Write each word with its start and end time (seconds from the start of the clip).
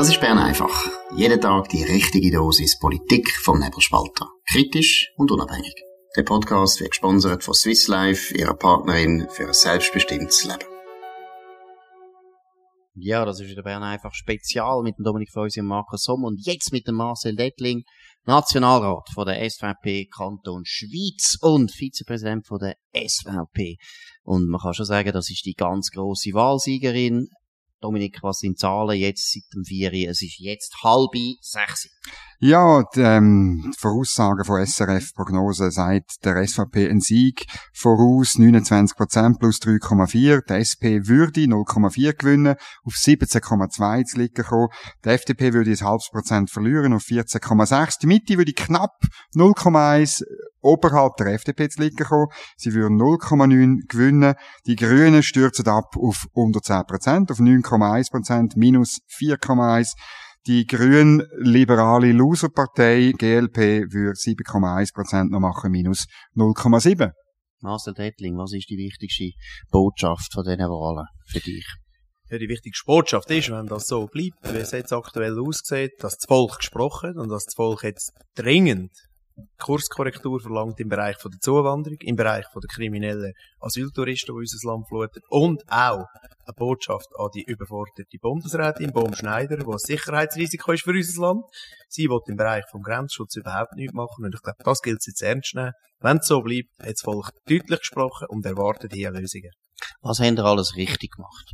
Das 0.00 0.08
ist 0.08 0.18
Bern 0.22 0.38
einfach. 0.38 0.88
Jeden 1.14 1.42
Tag 1.42 1.68
die 1.68 1.84
richtige 1.84 2.30
Dosis 2.30 2.78
Politik 2.78 3.30
vom 3.36 3.58
Nebelspalter. 3.58 4.28
Kritisch 4.50 5.12
und 5.18 5.30
unabhängig. 5.30 5.74
Der 6.16 6.22
Podcast 6.22 6.80
wird 6.80 6.92
gesponsert 6.92 7.44
von 7.44 7.52
Swiss 7.52 7.86
Life, 7.86 8.34
ihrer 8.34 8.54
Partnerin 8.54 9.28
für 9.28 9.48
ein 9.48 9.52
selbstbestimmtes 9.52 10.44
Leben. 10.44 10.64
Ja, 12.94 13.26
das 13.26 13.40
ist 13.40 13.50
wieder 13.50 13.62
Bern 13.62 13.82
einfach 13.82 14.14
spezial 14.14 14.82
mit 14.82 14.96
dem 14.96 15.04
Dominik 15.04 15.32
Feusi 15.34 15.60
und 15.60 15.66
Markus 15.66 16.04
Somm 16.04 16.24
und 16.24 16.46
jetzt 16.46 16.72
mit 16.72 16.88
dem 16.88 16.94
Marcel 16.94 17.36
Dettling, 17.36 17.82
Nationalrat 18.24 19.06
von 19.12 19.26
der 19.26 19.50
SVP 19.50 20.06
Kanton 20.06 20.62
Schweiz 20.64 21.36
und 21.42 21.72
Vizepräsident 21.72 22.46
von 22.46 22.58
der 22.58 22.76
SVP. 22.94 23.76
Und 24.22 24.48
man 24.48 24.62
kann 24.62 24.72
schon 24.72 24.86
sagen, 24.86 25.12
das 25.12 25.28
ist 25.28 25.44
die 25.44 25.52
ganz 25.52 25.90
große 25.90 26.32
Wahlsiegerin. 26.32 27.28
Dominik, 27.80 28.22
was 28.22 28.38
sind 28.38 28.58
Zahlen 28.58 28.98
jetzt 28.98 29.32
seit 29.32 29.52
dem 29.54 29.64
4? 29.64 30.08
Es 30.08 30.22
ist 30.22 30.38
jetzt 30.38 30.74
halb 30.82 31.10
sechs. 31.40 31.88
Ja, 32.42 32.84
die, 32.94 33.00
ähm, 33.00 33.70
die 33.74 33.78
Voraussagen 33.78 34.44
von 34.44 34.64
SRF 34.64 35.12
Prognose 35.14 35.70
sagt 35.70 36.24
der 36.24 36.46
SVP 36.46 36.88
ein 36.88 37.00
Sieg 37.00 37.44
voraus 37.74 38.36
29% 38.38 39.38
plus 39.38 39.58
3,4. 39.58 40.42
Die 40.48 40.54
SP 40.56 41.04
würde 41.06 41.42
0,4 41.42 42.14
gewinnen, 42.14 42.54
auf 42.84 42.94
17,2 42.94 44.04
zu 44.04 44.18
liegen 44.18 44.42
kommen. 44.42 44.68
Die 45.04 45.10
FDP 45.10 45.52
würde 45.52 45.70
ein 45.70 45.80
halbes 45.80 46.08
Prozent 46.10 46.50
verlieren, 46.50 46.94
auf 46.94 47.02
14,6. 47.02 48.00
Die 48.00 48.06
Mitte 48.06 48.38
würde 48.38 48.54
knapp 48.54 48.96
0,1 49.34 50.24
oberhalb 50.60 51.16
der 51.16 51.28
FDP 51.28 51.68
zu 51.68 51.82
liegen 51.82 52.04
kommen. 52.04 52.28
Sie 52.56 52.74
würden 52.74 52.98
0,9 52.98 53.88
gewinnen. 53.88 54.34
Die 54.66 54.76
Grünen 54.76 55.22
stürzen 55.22 55.68
ab 55.68 55.96
auf 55.96 56.26
unter 56.32 56.60
10 56.60 56.84
Prozent, 56.86 57.30
auf 57.30 57.38
9,1% 57.38 58.52
minus 58.56 59.00
4,1 59.18 59.94
die 60.46 60.66
grün-liberale 60.66 62.12
Loserpartei 62.12 63.12
GLP 63.12 63.92
würde 63.92 64.16
7,1% 64.16 65.28
noch 65.28 65.38
machen, 65.38 65.70
minus 65.70 66.06
0,7. 66.34 67.12
Marcel 67.60 67.92
Dettling, 67.92 68.38
was 68.38 68.54
ist 68.54 68.70
die 68.70 68.78
wichtigste 68.78 69.32
Botschaft 69.70 70.32
von 70.32 70.44
diesen 70.44 70.60
Wahlen 70.60 71.06
für 71.26 71.40
dich? 71.40 71.66
Ja, 72.30 72.38
die 72.38 72.48
wichtigste 72.48 72.86
Botschaft 72.86 73.30
ist, 73.30 73.50
wenn 73.50 73.66
das 73.66 73.86
so 73.86 74.06
bleibt, 74.06 74.38
wie 74.44 74.58
es 74.58 74.70
jetzt 74.70 74.94
aktuell 74.94 75.38
aussieht, 75.38 75.92
dass 75.98 76.16
das 76.16 76.26
Volk 76.26 76.58
gesprochen 76.58 77.18
und 77.18 77.28
dass 77.28 77.44
das 77.44 77.54
Volk 77.54 77.82
jetzt 77.82 78.12
dringend 78.34 78.92
Kurskorrektur 79.58 80.40
verlangt 80.40 80.80
im 80.80 80.88
Bereich 80.88 81.16
von 81.18 81.30
der 81.30 81.40
Zuwanderung, 81.40 81.98
im 82.00 82.16
Bereich 82.16 82.46
von 82.52 82.60
der 82.60 82.68
kriminellen 82.68 83.32
Asyltouristen, 83.60 84.34
die 84.34 84.38
unser 84.38 84.68
Land 84.68 84.88
fluten 84.88 85.22
und 85.28 85.62
auch 85.68 86.04
eine 86.44 86.54
Botschaft 86.56 87.08
an 87.18 87.28
die 87.34 87.44
überforderte 87.44 88.18
Bundesrätin 88.20 88.92
Bohm 88.92 89.14
Schneider, 89.14 89.56
die 89.56 89.66
ein 89.66 89.78
Sicherheitsrisiko 89.78 90.72
ist 90.72 90.82
für 90.82 90.90
unser 90.90 91.22
Land. 91.22 91.44
Sie 91.88 92.08
will 92.08 92.20
im 92.26 92.36
Bereich 92.36 92.64
vom 92.70 92.82
Grenzschutz 92.82 93.36
überhaupt 93.36 93.74
nichts 93.76 93.94
machen 93.94 94.24
und 94.24 94.34
ich 94.34 94.42
glaube, 94.42 94.62
das 94.64 94.82
gilt 94.82 94.98
es 94.98 95.06
jetzt 95.06 95.22
ernst 95.22 95.54
nehmen. 95.54 95.72
Wenn 96.00 96.18
es 96.18 96.26
so 96.26 96.40
bleibt, 96.40 96.70
hat 96.80 96.92
das 96.92 97.02
Volk 97.02 97.30
deutlich 97.46 97.80
gesprochen 97.80 98.26
und 98.28 98.44
erwartet 98.46 98.92
hier 98.92 99.10
Lösungen. 99.10 99.50
Was 100.02 100.20
haben 100.20 100.36
wir 100.36 100.44
alles 100.44 100.76
richtig 100.76 101.12
gemacht? 101.12 101.52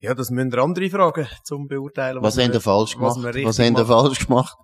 Ja, 0.00 0.14
das 0.14 0.30
müssen 0.30 0.54
andere 0.54 0.90
fragen, 0.90 1.26
zum 1.44 1.66
beurteilen. 1.66 2.22
Was, 2.22 2.36
was 2.36 2.44
haben 2.44 2.52
wir 2.52 2.60
falsch 2.60 2.94
gemacht? 2.94 3.16
Was, 3.16 3.34
was 3.44 3.58
haben 3.58 3.76
wir 3.76 3.86
falsch 3.86 4.26
gemacht? 4.26 4.56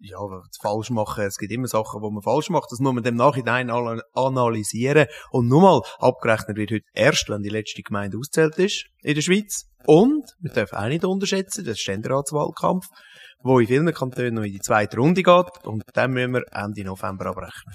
Ja, 0.00 0.18
falsch 0.60 0.90
machen. 0.90 1.24
Es 1.24 1.38
gibt 1.38 1.52
immer 1.52 1.68
Sachen, 1.68 2.02
wo 2.02 2.10
man 2.10 2.22
falsch 2.22 2.50
macht. 2.50 2.70
Das 2.70 2.78
muss 2.80 2.92
man 2.92 3.04
im 3.04 3.16
Nachhinein 3.16 3.70
analysieren. 3.70 5.06
Und 5.30 5.48
nur 5.48 5.60
mal, 5.60 5.82
abgerechnet 5.98 6.56
wird 6.56 6.70
heute 6.70 6.84
erst, 6.92 7.28
wenn 7.28 7.42
die 7.42 7.48
letzte 7.48 7.82
Gemeinde 7.82 8.18
auszählt 8.18 8.58
ist 8.58 8.86
in 9.02 9.14
der 9.14 9.22
Schweiz. 9.22 9.66
Und, 9.86 10.34
wir 10.40 10.52
dürfen 10.52 10.76
auch 10.76 10.88
nicht 10.88 11.04
unterschätzen, 11.04 11.64
das 11.64 11.78
Ständeratswahlkampf, 11.78 12.86
wo 13.40 13.58
in 13.60 13.66
vielen 13.66 13.92
Kantonen 13.92 14.34
noch 14.34 14.42
in 14.42 14.52
die 14.52 14.60
zweite 14.60 14.96
Runde 14.96 15.22
geht. 15.22 15.64
Und 15.64 15.82
dann 15.94 16.12
müssen 16.12 16.34
wir 16.34 16.44
Ende 16.52 16.84
November 16.84 17.26
abrechnen. 17.26 17.74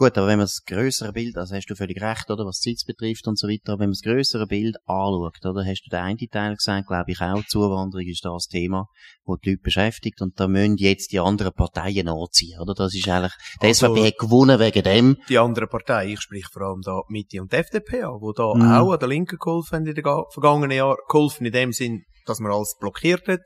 Gut, 0.00 0.16
aber 0.16 0.28
wenn 0.28 0.38
man 0.38 0.46
das 0.46 0.64
größere 0.64 1.12
Bild, 1.12 1.36
also 1.36 1.54
hast 1.54 1.66
du 1.66 1.74
völlig 1.74 2.00
recht, 2.00 2.30
oder, 2.30 2.46
was 2.46 2.60
Sitz 2.60 2.84
betrifft 2.84 3.28
und 3.28 3.38
so 3.38 3.46
weiter, 3.48 3.72
wenn 3.72 3.90
man 3.90 3.90
das 3.90 4.00
größere 4.00 4.46
Bild 4.46 4.76
anschaut, 4.86 5.44
oder, 5.44 5.62
hast 5.62 5.82
du 5.82 5.90
den 5.90 6.00
einen 6.00 6.16
Teil 6.16 6.56
gesagt, 6.56 6.86
glaube 6.86 7.10
ich 7.10 7.20
auch, 7.20 7.44
Zuwanderung 7.44 8.06
ist 8.06 8.24
das 8.24 8.46
Thema, 8.46 8.86
wo 9.26 9.36
die 9.36 9.50
Leute 9.50 9.62
beschäftigt 9.62 10.22
und 10.22 10.40
da 10.40 10.48
müssen 10.48 10.78
jetzt 10.78 11.12
die 11.12 11.20
anderen 11.20 11.52
Parteien 11.52 12.08
anziehen, 12.08 12.58
oder? 12.58 12.72
Das 12.72 12.94
ist 12.94 13.06
eigentlich, 13.10 13.34
die 13.60 13.66
also, 13.66 13.94
SVP 13.94 14.06
hat 14.06 14.18
gewonnen 14.18 14.58
wegen 14.58 14.82
dem. 14.82 15.18
Die 15.28 15.36
anderen 15.36 15.68
Parteien, 15.68 16.14
ich 16.14 16.20
sprich 16.22 16.46
vor 16.50 16.62
allem 16.62 16.80
da 16.80 17.02
Mitte 17.10 17.42
und 17.42 17.52
die 17.52 17.56
FDP 17.56 18.04
an, 18.04 18.22
wo 18.22 18.32
da 18.32 18.54
mhm. 18.54 18.72
auch 18.72 18.92
an 18.92 19.00
der 19.00 19.08
Linken 19.08 19.36
geholfen 19.38 19.80
haben 19.80 19.86
in 19.86 19.94
den 19.94 20.04
vergangenen 20.32 20.78
Jahren, 20.78 20.96
geholfen 21.10 21.44
in 21.44 21.52
dem 21.52 21.72
Sinn, 21.74 22.04
dass 22.24 22.40
man 22.40 22.52
alles 22.52 22.74
blockiert 22.80 23.28
hat, 23.28 23.40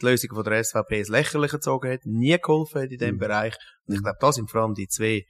die 0.00 0.06
Lösung 0.06 0.30
von 0.36 0.44
der 0.44 0.62
SVP 0.62 1.00
ins 1.00 1.08
Lächerliche 1.08 1.56
gezogen 1.56 1.90
hat, 1.90 2.00
nie 2.04 2.38
geholfen 2.38 2.82
hat 2.82 2.92
in 2.92 2.98
dem 2.98 3.16
mhm. 3.16 3.18
Bereich. 3.18 3.56
Und 3.88 3.96
ich 3.96 4.02
glaube, 4.02 4.18
das 4.20 4.36
sind 4.36 4.48
vor 4.48 4.62
allem 4.62 4.74
die 4.74 4.86
zwei 4.86 5.24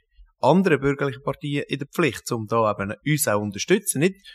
andere 0.50 0.78
bürgerliche 0.78 1.20
Parteien 1.20 1.64
in 1.68 1.78
der 1.78 1.88
Pflicht, 1.88 2.30
um 2.32 2.46
da 2.46 2.70
eben 2.70 2.94
uns 3.04 3.28
auch 3.28 3.40
unterstützen. 3.40 4.00
Nicht 4.00 4.26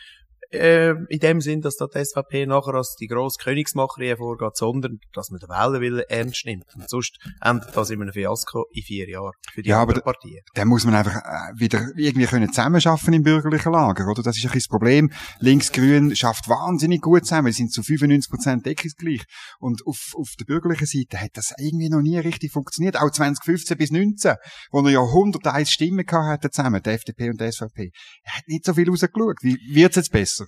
äh, 0.52 0.94
in 1.08 1.18
dem 1.18 1.40
Sinn, 1.40 1.60
dass 1.60 1.76
da 1.76 1.86
die 1.86 2.04
SVP 2.04 2.46
nachher 2.46 2.74
als 2.74 2.96
die 2.96 3.06
grosse 3.06 3.38
Königsmacherin 3.42 4.08
hervorgeht, 4.08 4.56
sondern 4.56 4.98
dass 5.12 5.30
man 5.30 5.40
den 5.40 5.48
Wählerwillen 5.48 6.04
ernst 6.08 6.44
nimmt. 6.46 6.66
Und 6.74 6.88
sonst 6.88 7.18
endet 7.40 7.76
das 7.76 7.90
in 7.90 8.00
einem 8.00 8.12
Fiasko 8.12 8.66
in 8.72 8.82
vier 8.82 9.08
Jahren 9.08 9.32
für 9.52 9.62
die 9.62 9.70
ja, 9.70 9.80
anderen 9.80 10.02
aber 10.02 10.12
Partien. 10.12 10.40
Dann 10.54 10.68
muss 10.68 10.84
man 10.84 10.94
einfach 10.94 11.16
äh, 11.16 11.58
wieder 11.58 11.88
irgendwie 11.96 12.26
können 12.26 12.48
zusammenschaffen 12.48 13.12
im 13.12 13.22
bürgerlichen 13.22 13.72
Lager, 13.72 14.06
oder? 14.08 14.22
Das 14.22 14.36
ist 14.36 14.44
ein 14.44 14.52
bisschen 14.52 14.60
das 14.60 14.68
Problem. 14.68 15.12
Links-Grün 15.40 16.14
schafft 16.16 16.48
wahnsinnig 16.48 17.00
gut 17.00 17.24
zusammen. 17.24 17.46
Wir 17.46 17.52
sind 17.52 17.72
zu 17.72 17.82
95 17.82 18.30
Prozent 18.30 18.66
deckungsgleich. 18.66 19.24
Und 19.58 19.86
auf, 19.86 20.14
auf 20.16 20.30
der 20.38 20.44
bürgerlichen 20.44 20.86
Seite 20.86 21.20
hat 21.20 21.30
das 21.34 21.52
irgendwie 21.58 21.88
noch 21.88 22.02
nie 22.02 22.18
richtig 22.18 22.52
funktioniert. 22.52 22.96
Auch 22.96 23.10
2015 23.10 23.76
bis 23.76 23.90
19, 23.90 24.34
wo 24.70 24.80
er 24.80 24.90
ja 24.90 25.00
101 25.00 25.70
Stimmen 25.70 26.04
gehabt 26.04 26.44
hat 26.44 26.54
zusammen, 26.54 26.82
die 26.82 26.90
FDP 26.90 27.30
und 27.30 27.40
die 27.40 27.50
SVP. 27.50 27.90
Er 28.22 28.36
hat 28.36 28.48
nicht 28.48 28.64
so 28.64 28.74
viel 28.74 28.88
rausgeschaut. 28.88 29.36
Wie 29.42 29.58
wird's 29.74 29.96
jetzt 29.96 30.12
besser? 30.12 30.41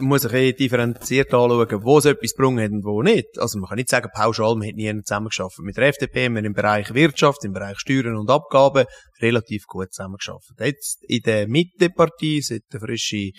Muss 0.00 0.24
ich 0.24 0.32
eh 0.32 0.52
differenziert 0.52 1.32
anschauen, 1.32 1.84
wo 1.84 1.98
es 1.98 2.06
etwas 2.06 2.34
gebrungen 2.34 2.64
hat 2.64 2.72
und 2.72 2.84
wo 2.84 3.02
nicht. 3.02 3.38
Also 3.38 3.58
man 3.58 3.68
kann 3.68 3.76
nicht 3.76 3.88
sagen, 3.88 4.10
pauschal, 4.12 4.56
man 4.56 4.68
hat 4.68 4.74
nie 4.74 4.92
zusammengeschafft. 5.02 5.58
Mit 5.60 5.76
der 5.76 5.88
FDP 5.88 6.24
haben 6.24 6.34
wir 6.34 6.44
im 6.44 6.54
Bereich 6.54 6.92
Wirtschaft, 6.92 7.44
im 7.44 7.52
Bereich 7.52 7.78
Steuern 7.78 8.16
und 8.16 8.30
Abgaben 8.30 8.86
relativ 9.20 9.66
gut 9.66 9.92
zusammengeschafft. 9.92 10.52
Jetzt 10.58 11.04
in 11.08 11.22
der 11.22 11.46
Mittepartie, 11.48 12.42
seit 12.42 12.62
der 12.72 12.80
frische 12.80 13.30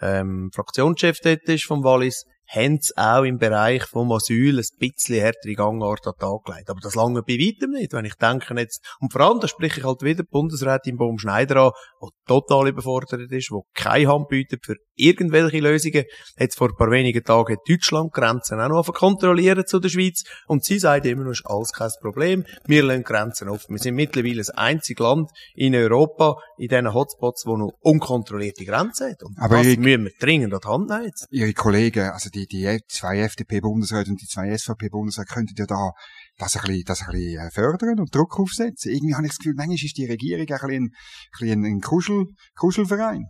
ähm, 0.00 0.50
Fraktionschef 0.54 1.18
dort 1.20 1.42
ist 1.48 1.64
vom 1.64 1.82
Wallis, 1.82 2.24
haben 2.48 2.78
sie 2.80 2.96
auch 2.96 3.24
im 3.24 3.38
Bereich 3.38 3.84
vom 3.84 4.10
Asyl 4.12 4.58
ein 4.58 4.64
bisschen 4.78 5.20
härtere 5.20 5.54
Gangart 5.54 6.06
an 6.06 6.14
den 6.14 6.20
Tag 6.20 6.44
gelegt. 6.44 6.70
Aber 6.70 6.80
das 6.80 6.94
lange 6.94 7.22
bei 7.22 7.34
weitem 7.34 7.72
nicht, 7.72 7.92
wenn 7.92 8.04
ich 8.04 8.14
denke 8.14 8.54
jetzt, 8.58 8.84
und 9.00 9.12
vor 9.12 9.20
allem, 9.20 9.40
da 9.40 9.48
spreche 9.48 9.80
ich 9.80 9.86
halt 9.86 10.02
wieder 10.02 10.24
Bundesrätin 10.24 10.96
Baum 10.96 11.18
Schneider 11.18 11.66
an, 11.66 11.70
die 12.02 12.08
total 12.26 12.68
überfordert 12.68 13.30
ist, 13.30 13.50
die 13.50 13.60
keine 13.74 14.08
Hand 14.08 14.28
bietet 14.28 14.64
für 14.64 14.76
irgendwelche 14.94 15.60
Lösungen. 15.60 16.04
Jetzt 16.38 16.56
vor 16.56 16.68
ein 16.68 16.76
paar 16.76 16.90
wenigen 16.90 17.22
Tagen 17.22 17.54
hat 17.54 17.68
Deutschland 17.68 18.12
Grenzen 18.12 18.60
auch 18.60 18.68
noch 18.68 18.92
kontrollieren 18.92 19.66
zu 19.66 19.78
der 19.78 19.88
Schweiz 19.88 20.24
und 20.46 20.64
sie 20.64 20.78
sagt 20.78 21.06
immer 21.06 21.24
noch, 21.24 21.32
ist 21.32 21.46
alles 21.46 21.72
kein 21.72 21.90
Problem. 22.00 22.44
Wir 22.66 22.82
lassen 22.82 23.04
Grenzen 23.04 23.48
offen. 23.48 23.74
Wir 23.74 23.78
sind 23.78 23.94
mittlerweile 23.94 24.38
das 24.38 24.50
einzige 24.50 25.02
Land 25.02 25.30
in 25.54 25.74
Europa, 25.74 26.36
in 26.56 26.68
diesen 26.68 26.92
Hotspots, 26.92 27.44
wo 27.46 27.56
noch 27.56 27.72
unkontrollierte 27.80 28.64
Grenzen 28.64 29.10
hat. 29.10 29.22
Und 29.22 29.38
Aber 29.38 29.58
das 29.58 29.76
müssen 29.76 30.04
wir 30.04 30.12
dringend 30.18 30.54
an 30.54 30.60
die 30.62 30.68
Hand 30.68 30.90
nehmen. 30.90 31.04
Jetzt. 31.04 31.26
Ihre 31.30 31.52
Kollegen, 31.52 32.10
also 32.10 32.30
die, 32.30 32.37
die 32.46 32.80
zwei 32.88 33.20
FDP-Bundesräte 33.20 34.10
und 34.10 34.20
die 34.20 34.26
zwei 34.26 34.56
SVP-Bundesräte 34.56 35.32
könnten 35.32 35.54
ja 35.56 35.66
da 35.66 35.92
das 36.38 36.56
ein 36.56 36.62
bisschen, 36.62 36.84
das 36.86 37.02
ein 37.02 37.12
bisschen 37.12 37.46
äh, 37.46 37.50
fördern 37.50 38.00
und 38.00 38.14
Druck 38.14 38.38
aufsetzen. 38.38 38.92
Irgendwie 38.92 39.14
habe 39.14 39.26
ich 39.26 39.32
das 39.32 39.38
Gefühl, 39.38 39.54
manchmal 39.56 39.76
ist 39.76 39.96
die 39.96 40.06
Regierung 40.06 40.46
ein 40.46 40.46
bisschen 40.46 40.92
ein, 41.40 41.64
ein, 41.64 41.80
Kuschel, 41.80 42.26
Kuschelverein. 42.56 43.24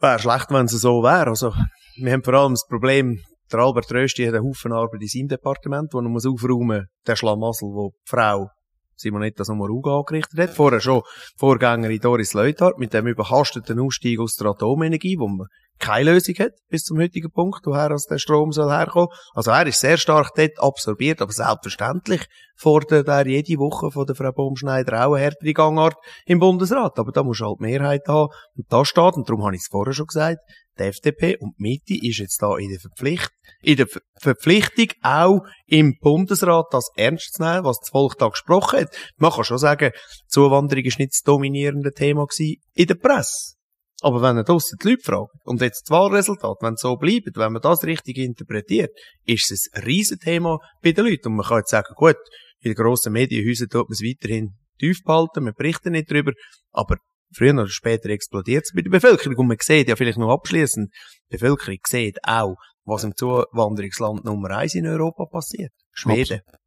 Wäre 0.00 0.18
schlecht, 0.18 0.50
wenn 0.50 0.66
es 0.66 0.72
so 0.72 1.02
wäre. 1.02 1.28
Also, 1.28 1.54
wir 1.96 2.12
haben 2.12 2.24
vor 2.24 2.34
allem 2.34 2.52
das 2.52 2.66
Problem, 2.66 3.20
der 3.52 3.60
Albert 3.60 3.92
Rösti 3.92 4.24
hat 4.24 4.34
einen 4.34 4.44
Haufen 4.44 4.72
Arbeit 4.72 5.02
in 5.02 5.08
seinem 5.08 5.28
Departement, 5.28 5.92
wo 5.92 5.98
er 5.98 6.08
muss 6.08 6.26
aufräumen 6.26 6.86
der 7.06 7.16
Schlamassel, 7.16 7.68
wo 7.68 7.90
die 7.90 8.10
Frau 8.10 8.48
Simonetta 8.96 9.44
Sommaruga 9.44 9.98
angerichtet 9.98 10.38
hat. 10.38 10.50
Vorher 10.50 10.80
schon 10.80 11.02
Vorgängerin 11.36 12.00
Doris 12.00 12.34
Leuthard 12.34 12.78
mit 12.78 12.94
dem 12.94 13.06
überhasteten 13.06 13.80
Ausstieg 13.80 14.20
aus 14.20 14.36
der 14.36 14.48
Atomenergie, 14.48 15.16
wo 15.18 15.28
man 15.28 15.48
keine 15.78 16.12
Lösung 16.12 16.36
hat 16.38 16.52
bis 16.68 16.84
zum 16.84 16.98
heutigen 16.98 17.30
Punkt, 17.30 17.60
woher 17.64 17.92
aus 17.92 18.06
der 18.06 18.18
Strom 18.18 18.52
soll 18.52 18.70
herkommen. 18.70 19.08
Also 19.34 19.50
er 19.50 19.66
ist 19.66 19.80
sehr 19.80 19.96
stark 19.96 20.30
dort 20.36 20.58
absorbiert, 20.58 21.20
aber 21.20 21.32
selbstverständlich 21.32 22.26
fordert 22.54 23.08
er 23.08 23.26
jede 23.26 23.58
Woche 23.58 23.90
von 23.90 24.06
der 24.06 24.14
Frau 24.14 24.30
Baumschneider 24.32 25.06
auch 25.06 25.14
eine 25.14 25.24
härtere 25.24 25.52
Gangart 25.52 25.96
im 26.26 26.38
Bundesrat. 26.38 26.98
Aber 26.98 27.10
da 27.10 27.22
muss 27.24 27.40
halt 27.40 27.60
Mehrheit 27.60 28.06
haben. 28.06 28.32
Und 28.56 28.66
da 28.68 28.84
steht, 28.84 29.14
und 29.14 29.28
darum 29.28 29.44
habe 29.44 29.56
ich 29.56 29.62
es 29.62 29.68
vorher 29.68 29.92
schon 29.92 30.06
gesagt, 30.06 30.38
die 30.78 30.84
FDP 30.84 31.36
und 31.38 31.54
die 31.58 31.62
Mitte 31.62 32.06
ist 32.06 32.18
jetzt 32.18 32.40
da 32.40 32.56
in 32.56 32.70
der 32.70 32.80
Verpflicht, 32.80 33.30
in 33.62 33.76
der 33.76 33.88
Verpflichtung 34.20 34.88
auch 35.02 35.40
im 35.66 35.98
Bundesrat 36.00 36.66
das 36.70 36.90
ernst 36.96 37.34
zu 37.34 37.42
nehmen, 37.42 37.64
was 37.64 37.78
das 37.80 37.90
Volk 37.90 38.16
da 38.18 38.28
gesprochen 38.28 38.80
hat. 38.80 38.96
Man 39.16 39.32
kann 39.32 39.44
schon 39.44 39.58
sagen, 39.58 39.90
Zuwanderung 40.28 40.84
ist 40.84 40.98
nicht 40.98 41.12
das 41.12 41.22
dominierende 41.22 41.92
Thema 41.92 42.26
gewesen 42.26 42.62
in 42.74 42.86
der 42.86 42.94
Presse. 42.94 43.56
Aber 44.02 44.20
wenn 44.20 44.36
er 44.36 44.44
draussen 44.44 44.78
die 44.82 44.90
Leute 44.90 45.02
fragt, 45.04 45.30
und 45.44 45.60
jetzt 45.60 45.88
das 45.88 45.90
Wahlresultat, 45.90 46.56
wenn 46.60 46.74
es 46.74 46.80
so 46.80 46.96
bleibt, 46.96 47.36
wenn 47.36 47.52
man 47.52 47.62
das 47.62 47.84
richtig 47.84 48.18
interpretiert, 48.18 48.90
ist 49.24 49.50
es 49.52 49.68
ein 49.72 49.84
Riesenthema 49.84 50.58
bei 50.82 50.92
den 50.92 51.06
Leuten. 51.06 51.28
Und 51.28 51.36
man 51.36 51.46
kann 51.46 51.58
jetzt 51.58 51.70
sagen, 51.70 51.94
gut, 51.94 52.16
in 52.60 52.72
den 52.72 52.74
grossen 52.74 53.12
Medienhäusern 53.12 53.68
tut 53.68 53.88
man 53.88 53.92
es 53.92 54.02
weiterhin 54.02 54.54
tief 54.78 55.04
behalten, 55.04 55.44
man 55.44 55.54
berichtet 55.54 55.92
nicht 55.92 56.10
drüber, 56.10 56.32
aber 56.72 56.96
früher 57.34 57.54
oder 57.54 57.68
später 57.68 58.10
explodiert 58.10 58.64
es 58.64 58.72
bei 58.74 58.82
der 58.82 58.90
Bevölkerung. 58.90 59.36
Und 59.36 59.46
man 59.46 59.56
sieht 59.60 59.88
ja 59.88 59.96
vielleicht 59.96 60.18
noch 60.18 60.32
abschließend, 60.32 60.92
die 61.30 61.36
Bevölkerung 61.36 61.78
sieht 61.86 62.18
auch, 62.24 62.56
was 62.84 63.04
im 63.04 63.14
Zuwanderungsland 63.14 64.24
Nummer 64.24 64.50
eins 64.50 64.74
in 64.74 64.86
Europa 64.86 65.26
passiert. 65.26 65.72
Schweden. 65.92 66.40
Absolut. 66.40 66.61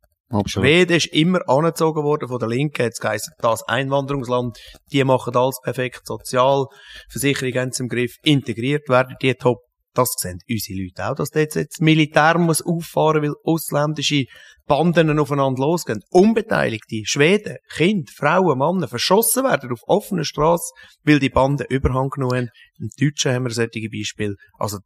Schweden 0.45 0.97
ist 0.97 1.07
immer 1.07 1.47
angezogen 1.47 2.03
worden 2.03 2.27
von 2.27 2.39
der 2.39 2.47
Linken. 2.47 2.81
Jetzt 2.81 3.03
heisst 3.03 3.31
das 3.39 3.63
Einwanderungsland. 3.63 4.57
Die 4.91 5.03
machen 5.03 5.35
alles 5.35 5.59
perfekt. 5.63 6.01
Sozialversicherung 6.05 7.53
haben 7.53 7.71
sie 7.71 7.83
im 7.83 7.89
Griff. 7.89 8.15
Integriert 8.23 8.89
werden 8.89 9.15
die 9.21 9.33
top. 9.35 9.59
Das 9.93 10.13
sehen 10.17 10.39
unsere 10.49 10.81
Leute 10.81 11.09
auch, 11.09 11.15
dass 11.15 11.29
dort 11.29 11.55
jetzt 11.55 11.75
das 11.75 11.79
Militär 11.79 12.37
muss 12.37 12.61
auffahren, 12.61 13.23
weil 13.23 13.33
ausländische 13.45 14.25
Banden 14.65 15.17
aufeinander 15.17 15.61
losgehen. 15.61 16.01
Unbeteiligte 16.09 17.03
Schweden, 17.05 17.57
Kinder, 17.73 18.11
Frauen, 18.13 18.57
Männer 18.57 18.89
verschossen 18.89 19.45
werden 19.45 19.71
auf 19.71 19.79
offener 19.87 20.25
Straße, 20.25 20.73
weil 21.03 21.19
die 21.19 21.29
Banden 21.29 21.65
Überhang 21.69 22.09
genommen 22.09 22.35
haben. 22.37 22.49
Im 22.77 22.89
Deutschen 22.99 23.31
haben 23.31 23.45
wir 23.45 23.51
solche 23.51 23.87
Beispiele. 23.89 24.35
Also, 24.59 24.79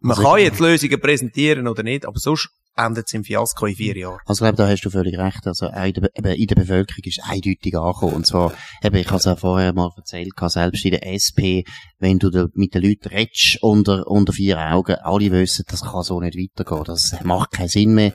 man 0.00 0.16
Also 0.16 0.30
kann 0.30 0.40
jetzt 0.40 0.60
Lösungen 0.60 1.00
präsentieren 1.00 1.66
oder 1.66 1.82
nicht, 1.82 2.06
aber 2.06 2.18
sonst 2.20 2.50
endet 2.76 3.06
es 3.06 3.14
im 3.14 3.24
Fiasko 3.24 3.66
in 3.66 3.76
vier 3.76 3.96
Jahren. 3.96 4.18
Also 4.26 4.44
ich 4.44 4.50
glaube, 4.50 4.56
da 4.56 4.68
hast 4.68 4.82
du 4.82 4.90
völlig 4.90 5.16
recht. 5.18 5.46
Also 5.46 5.66
in 5.66 5.92
der, 5.92 6.10
eben 6.16 6.34
in 6.34 6.46
der 6.46 6.54
Bevölkerung 6.54 7.04
ist 7.04 7.20
eindeutig 7.22 7.76
angekommen. 7.76 8.14
Und 8.14 8.26
zwar, 8.26 8.52
eben, 8.82 8.96
ich 8.96 9.06
habe 9.06 9.16
es 9.18 9.24
ja 9.24 9.36
vorher 9.36 9.72
mal 9.72 9.90
erzählt, 9.96 10.32
selbst 10.46 10.84
in 10.84 10.90
der 10.92 11.06
SP, 11.14 11.64
wenn 11.98 12.18
du 12.18 12.48
mit 12.54 12.74
den 12.74 12.82
Leuten 12.82 13.08
redest, 13.08 13.58
unter, 13.62 14.06
unter 14.06 14.32
vier 14.32 14.58
Augen, 14.58 14.96
alle 14.96 15.30
wissen, 15.30 15.64
das 15.68 15.82
kann 15.82 16.02
so 16.02 16.20
nicht 16.20 16.36
weitergehen. 16.36 16.84
Das 16.84 17.16
macht 17.22 17.52
keinen 17.52 17.68
Sinn 17.68 17.94
mehr. 17.94 18.12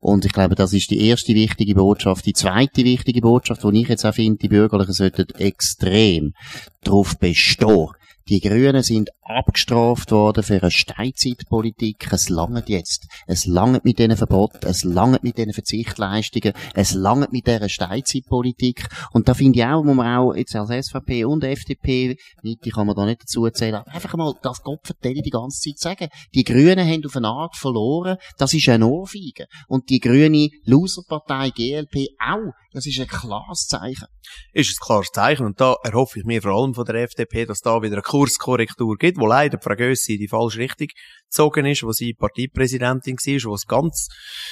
Und 0.00 0.24
ich 0.24 0.32
glaube, 0.32 0.54
das 0.54 0.72
ist 0.72 0.90
die 0.90 1.08
erste 1.08 1.34
wichtige 1.34 1.74
Botschaft. 1.74 2.26
Die 2.26 2.34
zweite 2.34 2.84
wichtige 2.84 3.20
Botschaft, 3.20 3.62
die 3.64 3.82
ich 3.82 3.88
jetzt 3.88 4.04
auch 4.04 4.14
finde, 4.14 4.38
die 4.38 4.48
Bürgerlichen 4.48 4.92
sollten 4.92 5.26
extrem 5.38 6.34
darauf 6.82 7.18
bestehen. 7.18 7.88
Die 8.28 8.40
Grünen 8.40 8.82
sind 8.82 9.10
abgestraft 9.22 10.12
worden 10.12 10.42
für 10.42 10.60
eine 10.60 10.70
Steinzeitpolitik. 10.70 12.08
Es 12.12 12.28
langt 12.28 12.68
jetzt. 12.68 13.06
Es 13.26 13.46
langt 13.46 13.84
mit 13.84 13.98
diesen 13.98 14.16
Verboten, 14.16 14.66
es 14.66 14.84
langt 14.84 15.22
mit 15.22 15.38
diesen 15.38 15.52
Verzichtleistungen, 15.52 16.52
es 16.74 16.94
langt 16.94 17.32
mit 17.32 17.46
dieser 17.46 17.68
Steinzeitpolitik. 17.68 18.88
Und 19.12 19.28
da 19.28 19.34
finde 19.34 19.58
ich 19.58 19.64
auch, 19.64 19.82
muss 19.82 19.96
man 19.96 20.16
auch 20.16 20.34
jetzt 20.34 20.54
als 20.54 20.86
SVP 20.86 21.24
und 21.24 21.44
FDP, 21.44 22.16
Mitte 22.42 22.70
kann 22.70 22.86
man 22.86 22.96
da 22.96 23.06
nicht 23.06 23.22
dazu 23.22 23.48
zählen, 23.50 23.82
einfach 23.86 24.14
mal 24.14 24.34
das 24.42 24.62
Gott 24.62 24.80
vertellen 24.84 25.22
die 25.22 25.30
ganze 25.30 25.60
Zeit 25.60 25.78
sagen. 25.78 26.08
Die 26.34 26.44
Grünen 26.44 26.86
haben 26.86 27.04
auf 27.04 27.16
eine 27.16 27.28
Art 27.28 27.56
verloren. 27.56 28.18
Das 28.38 28.54
ist 28.54 28.68
eine 28.68 28.86
Ohrfeige. 28.86 29.46
Und 29.68 29.90
die 29.90 30.00
grüne 30.00 30.48
Loserpartei 30.64 31.50
GLP 31.50 32.08
auch. 32.18 32.52
Das 32.72 32.86
ist 32.86 32.98
ein 32.98 33.06
klares 33.06 33.66
Zeichen. 33.66 34.06
ist 34.52 34.70
ein 34.70 34.84
klares 34.84 35.10
Zeichen. 35.12 35.44
Und 35.44 35.60
da 35.60 35.76
erhoffe 35.82 36.18
ich 36.18 36.24
mir 36.24 36.40
vor 36.40 36.52
allem 36.52 36.74
von 36.74 36.84
der 36.86 37.02
FDP, 37.02 37.44
dass 37.44 37.60
da 37.60 37.82
wieder 37.82 37.94
eine 37.94 38.02
Kurskorrektur 38.02 38.96
gibt, 38.96 39.18
wo 39.18 39.26
leider 39.26 39.60
Frau 39.60 39.74
Gössi 39.74 40.14
in 40.14 40.20
die 40.20 40.28
falsche 40.28 40.58
Richtung 40.58 40.88
gezogen 41.28 41.66
ist, 41.66 41.82
wo 41.82 41.92
sie 41.92 42.14
Parteipräsidentin 42.14 43.16
war, 43.16 43.50
wo 43.50 43.54
es 43.54 43.66
ganz, 43.66 44.08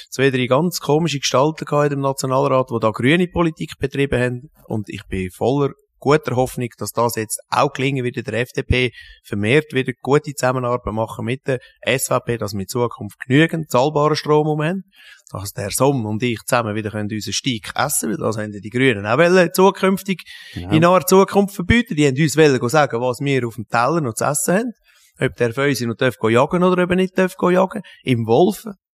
zwei, 0.09 0.29
drei 0.29 0.45
ganz 0.45 0.79
komische 0.79 1.19
Gestalten 1.19 1.65
gehabt 1.65 1.93
im 1.93 2.01
Nationalrat, 2.01 2.69
wo 2.69 2.79
da 2.79 2.91
grüne 2.91 3.27
Politik 3.27 3.73
betrieben 3.79 4.21
haben. 4.21 4.51
Und 4.67 4.89
ich 4.89 5.03
bin 5.07 5.31
voller 5.31 5.71
guter 6.01 6.35
Hoffnung, 6.35 6.67
dass 6.77 6.91
das 6.91 7.15
jetzt 7.15 7.39
auch 7.49 7.71
gelingen 7.71 8.03
wird 8.03 8.17
der 8.27 8.33
FDP, 8.41 8.91
vermehrt 9.23 9.71
wieder 9.71 9.93
gute 10.01 10.33
Zusammenarbeit 10.33 10.93
machen 10.93 11.23
mit 11.25 11.47
der 11.47 11.59
SVP, 11.87 12.37
dass 12.37 12.53
wir 12.53 12.61
in 12.61 12.67
Zukunft 12.67 13.19
genügend 13.25 13.69
zahlbaren 13.71 14.15
Strom 14.15 14.61
haben, 14.61 14.83
dass 15.31 15.53
der 15.53 15.69
Somm 15.69 16.05
und 16.05 16.21
ich 16.23 16.39
zusammen 16.45 16.75
wieder 16.75 16.89
können 16.91 17.09
unseren 17.09 17.33
Steak 17.33 17.71
essen, 17.75 18.09
weil 18.09 18.17
das 18.17 18.37
haben 18.37 18.51
ja 18.51 18.59
die 18.59 18.69
Grünen 18.69 19.05
auch 19.05 19.17
wollen, 19.17 19.49
zukünftig 19.53 20.23
Genau. 20.53 20.73
in 20.73 20.81
naher 20.81 21.05
Zukunft 21.05 21.55
verbieten. 21.55 21.95
Die 21.95 22.05
haben 22.07 22.19
uns 22.19 22.35
wollen 22.35 22.69
sagen, 22.69 22.99
was 22.99 23.19
wir 23.21 23.47
auf 23.47 23.55
dem 23.55 23.67
Teller 23.67 24.01
noch 24.01 24.15
zu 24.15 24.25
essen 24.25 24.55
haben. 24.57 24.71
Ob 25.19 25.35
der 25.35 25.55
uns 25.55 25.81
noch 25.81 25.95
darf 25.95 26.15
jagen 26.23 26.63
oder 26.63 26.83
ob 26.83 26.89
er 26.89 26.95
nicht 26.95 27.17
darf 27.17 27.35
jagen. 27.41 27.83
Im 28.03 28.25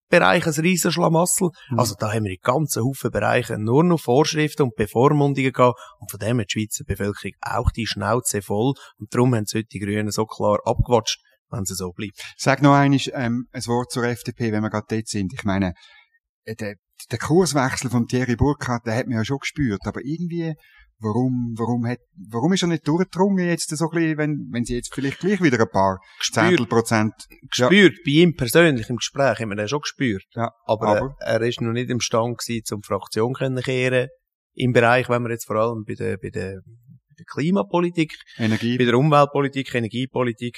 Wolfenbereich 0.09 0.45
ein 0.45 0.62
riesen 0.62 0.92
Schlamassel. 0.92 1.50
Mhm. 1.69 1.80
Also 1.80 1.95
da 2.00 2.13
haben 2.13 2.24
wir 2.24 2.31
in 2.31 2.42
ganzen 2.42 2.83
Haufen 2.83 3.12
Bereichen 3.12 3.63
nur 3.63 3.83
noch 3.83 4.00
Vorschriften 4.00 4.63
und 4.63 4.75
Bevormundungen 4.75 5.51
gehabt. 5.51 5.80
Und 6.00 6.12
von 6.12 6.19
dem 6.19 6.39
hat 6.39 6.48
die 6.54 6.62
Schweizer 6.62 6.83
Bevölkerung 6.86 7.33
auch 7.42 7.71
die 7.71 7.88
Schnauze 7.88 8.42
voll. 8.42 8.74
Und 8.98 9.13
darum 9.13 9.36
haben 9.36 9.45
sie 9.45 9.59
heute 9.59 9.68
die 9.71 9.80
Grünen 9.80 10.12
so 10.12 10.25
klar 10.25 10.59
abgewatscht, 10.65 11.21
wenn 11.50 11.65
sie 11.65 11.75
so 11.75 11.92
bleibt. 11.92 12.21
Sag 12.38 12.62
noch 12.62 12.74
einmal, 12.74 13.00
ähm, 13.13 13.48
ein 13.51 13.65
Wort 13.68 13.92
zur 13.92 14.04
FDP, 14.04 14.51
wenn 14.51 14.63
wir 14.63 14.69
gerade 14.69 14.88
dort 14.89 15.07
sind. 15.07 15.33
Ich 15.33 15.44
meine, 15.44 15.74
äh, 16.45 16.56
der, 16.56 16.75
der 17.12 17.19
Kurswechsel 17.19 17.89
von 17.89 18.07
Thierry 18.07 18.36
Burkhardt, 18.36 18.86
den 18.86 18.95
hat 18.95 19.07
man 19.07 19.18
ja 19.18 19.25
schon 19.25 19.39
gespürt, 19.39 19.81
aber 19.86 20.01
irgendwie, 20.03 20.56
warum, 21.00 21.54
warum 21.58 21.86
hat, 21.86 22.00
warum 22.30 22.54
ist 22.54 22.64
er 22.64 22.68
nicht 22.68 22.88
durchgedrungen 22.88 23.48
jetzt 23.48 23.70
so 23.70 23.86
ein 23.86 23.92
bisschen, 23.92 24.18
wenn, 24.18 24.50
wenn 24.52 24.66
sie 24.66 24.76
jetzt 24.76 24.94
vielleicht 24.94 25.20
gleich 25.20 25.42
wieder 25.42 25.60
ein 25.60 25.70
paar 25.70 26.00
Zehntel 26.22 26.66
Prozent, 26.66 27.14
ja, 27.54 27.68
Gespürt, 27.68 27.98
bei 28.06 28.12
ihm 28.12 28.36
persönlich 28.36 28.90
im 28.90 28.98
Gespräch 28.98 29.40
haben 29.40 29.50
wir 29.50 29.56
den 29.56 29.68
schon 29.68 29.82
gespürt. 29.82 30.24
ja, 30.36 30.52
Aber, 30.66 30.88
Aber? 30.88 31.16
Äh, 31.20 31.34
er 31.34 31.42
ist 31.42 31.62
noch 31.62 31.72
nicht 31.72 31.90
imstande 31.90 32.36
gewesen, 32.36 32.64
zum 32.66 32.84
Fraktion 32.84 33.34
können 33.34 33.62
kehren. 33.62 34.10
Im 34.54 34.74
Bereich, 34.74 35.08
wenn 35.10 35.22
wir 35.24 35.32
jetzt 35.32 35.46
vor 35.46 35.58
allem 35.58 35.84
bei 35.86 35.94
der, 35.94 36.18
bei 36.18 36.30
der, 36.30 36.62
bei 36.66 37.16
der 37.18 37.26
Klimapolitik, 37.26 38.16
Energie. 38.38 38.78
bei 38.78 38.86
der 38.86 38.98
Umweltpolitik, 38.98 39.74
Energiepolitik 39.74 40.58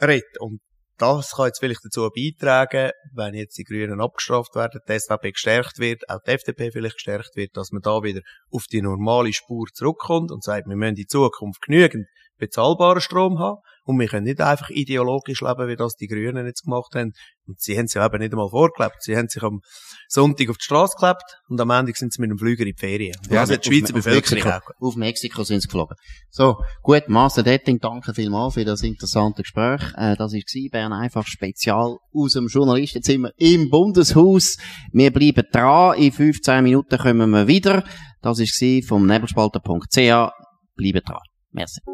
redet. 0.00 0.38
Und 0.38 0.60
das 0.98 1.32
kann 1.32 1.46
jetzt 1.46 1.58
vielleicht 1.58 1.84
dazu 1.84 2.08
beitragen, 2.10 2.90
wenn 3.12 3.34
jetzt 3.34 3.58
die 3.58 3.64
Grünen 3.64 4.00
abgestraft 4.00 4.54
werden, 4.54 4.80
die 4.88 4.98
SVP 4.98 5.32
gestärkt 5.32 5.78
wird, 5.78 6.08
auch 6.08 6.20
die 6.26 6.30
FDP 6.32 6.70
vielleicht 6.70 6.96
gestärkt 6.96 7.34
wird, 7.34 7.56
dass 7.56 7.72
man 7.72 7.82
da 7.82 8.02
wieder 8.02 8.20
auf 8.50 8.64
die 8.70 8.82
normale 8.82 9.32
Spur 9.32 9.66
zurückkommt 9.72 10.30
und 10.30 10.44
sagt, 10.44 10.68
wir 10.68 10.76
müssen 10.76 10.96
in 10.96 11.08
Zukunft 11.08 11.62
genügend 11.62 12.06
bezahlbaren 12.46 13.00
Strom 13.00 13.38
haben 13.38 13.58
und 13.84 13.98
wir 14.00 14.08
können 14.08 14.24
nicht 14.24 14.40
einfach 14.40 14.70
ideologisch 14.70 15.42
leben, 15.42 15.68
wie 15.68 15.76
das 15.76 15.94
die 15.96 16.06
Grünen 16.06 16.46
jetzt 16.46 16.62
gemacht 16.62 16.94
haben. 16.94 17.12
Und 17.46 17.60
sie 17.60 17.76
haben 17.76 17.86
sich 17.86 18.00
eben 18.00 18.18
nicht 18.18 18.32
einmal 18.32 18.48
vorgelebt. 18.48 18.96
Sie 19.00 19.14
haben 19.14 19.28
sich 19.28 19.42
am 19.42 19.60
Sonntag 20.08 20.48
auf 20.48 20.56
die 20.56 20.64
Straße 20.64 20.96
geklebt 20.96 21.22
und 21.48 21.60
am 21.60 21.68
Ende 21.68 21.92
sind 21.94 22.12
sie 22.12 22.20
mit 22.22 22.30
dem 22.30 22.38
Flüger 22.38 22.62
in 22.62 22.72
die 22.74 22.78
Ferien. 22.78 23.14
Ja, 23.28 23.42
das 23.42 23.50
hat 23.50 23.66
die 23.66 23.68
Schweizer 23.68 23.94
auf, 23.94 24.02
Bevölkerung 24.02 24.42
Mexiko, 24.42 24.48
auch. 24.48 24.88
auf 24.88 24.96
Mexiko 24.96 25.44
sind 25.44 25.60
sie 25.60 25.68
geflogen. 25.68 25.96
So, 26.30 26.56
gut, 26.82 27.08
Master 27.08 27.42
Detting, 27.42 27.78
danke 27.78 28.14
vielmals 28.14 28.54
für 28.54 28.64
das 28.64 28.82
interessante 28.82 29.42
Gespräch. 29.42 29.82
Äh, 29.96 30.16
das 30.16 30.32
war 30.32 30.70
Bern 30.70 30.92
einfach 30.94 31.26
Spezial 31.26 31.98
aus 32.12 32.32
dem 32.32 32.46
Journalistenzimmer 32.46 33.32
im 33.36 33.68
Bundeshaus. 33.68 34.56
Wir 34.92 35.12
bleiben 35.12 35.44
dran. 35.52 35.98
In 35.98 36.10
15 36.10 36.64
Minuten 36.64 36.96
kommen 36.96 37.30
wir 37.30 37.46
wieder. 37.46 37.84
Das 38.22 38.38
war 38.38 38.82
vom 38.88 39.06
nebelspalter.ch. 39.06 40.32
Bleiben 40.76 41.02
dran. 41.04 41.20
Merci. 41.50 41.93